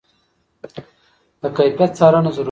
د 1.41 1.43
کیفیت 1.57 1.91
څارنه 1.99 2.29
ضروري 2.35 2.37
ده. 2.37 2.39